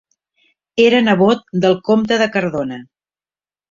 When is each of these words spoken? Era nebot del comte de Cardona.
Era 0.85 1.03
nebot 1.09 1.45
del 1.67 1.79
comte 1.91 2.21
de 2.25 2.33
Cardona. 2.39 2.85